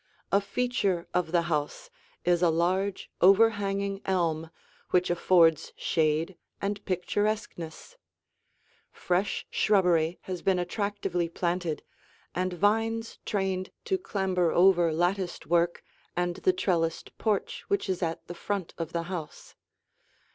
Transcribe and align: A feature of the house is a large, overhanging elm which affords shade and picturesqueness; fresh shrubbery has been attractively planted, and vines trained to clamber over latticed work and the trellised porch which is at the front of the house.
A 0.31 0.41
feature 0.41 1.07
of 1.13 1.31
the 1.31 1.43
house 1.43 1.91
is 2.25 2.41
a 2.41 2.49
large, 2.49 3.11
overhanging 3.21 4.01
elm 4.03 4.49
which 4.89 5.11
affords 5.11 5.73
shade 5.75 6.39
and 6.59 6.83
picturesqueness; 6.85 7.97
fresh 8.91 9.45
shrubbery 9.51 10.17
has 10.23 10.41
been 10.41 10.57
attractively 10.57 11.29
planted, 11.29 11.83
and 12.33 12.51
vines 12.51 13.19
trained 13.27 13.69
to 13.85 13.99
clamber 13.99 14.51
over 14.51 14.91
latticed 14.91 15.45
work 15.45 15.83
and 16.17 16.37
the 16.37 16.51
trellised 16.53 17.15
porch 17.19 17.65
which 17.67 17.87
is 17.87 18.01
at 18.01 18.25
the 18.25 18.33
front 18.33 18.73
of 18.79 18.93
the 18.93 19.03
house. 19.03 19.53